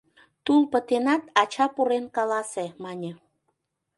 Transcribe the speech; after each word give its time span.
—Тул 0.45 0.61
пытенат, 0.71 1.23
ача 1.41 1.65
пурен 1.75 2.05
каласе, 2.15 2.65
мане... 2.83 3.11